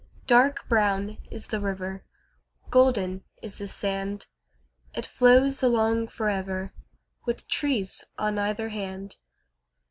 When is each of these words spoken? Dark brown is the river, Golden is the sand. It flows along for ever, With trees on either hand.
Dark 0.25 0.67
brown 0.67 1.19
is 1.29 1.45
the 1.45 1.59
river, 1.59 2.03
Golden 2.71 3.23
is 3.43 3.59
the 3.59 3.67
sand. 3.67 4.25
It 4.95 5.05
flows 5.05 5.61
along 5.61 6.07
for 6.07 6.27
ever, 6.27 6.73
With 7.25 7.47
trees 7.47 8.03
on 8.17 8.39
either 8.39 8.69
hand. 8.69 9.17